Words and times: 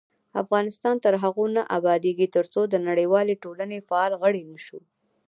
افغانستان 0.41 0.95
تر 1.05 1.13
هغو 1.23 1.45
نه 1.55 1.61
ابادیږي، 1.77 2.27
ترڅو 2.35 2.61
د 2.67 2.75
نړیوالې 2.87 3.35
ټولنې 3.43 3.85
فعال 3.87 4.11
غړي 4.21 4.41
نشو. 4.51 4.79